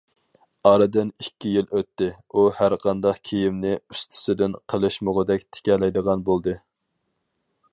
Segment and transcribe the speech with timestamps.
[0.67, 2.07] ئارىدىن ئىككى يىل ئۆتتى،
[2.39, 6.57] ئۇ ھەر قانداق كىيىمنى ئۇستىسىدىن قېلىشمىغۇدەك تىكەلەيدىغان بولدى.